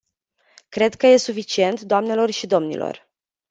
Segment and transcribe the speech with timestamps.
[0.69, 3.09] Cred că e suficient, doamnelor și domnilor.